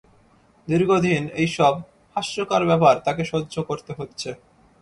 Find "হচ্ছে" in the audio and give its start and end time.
3.97-4.29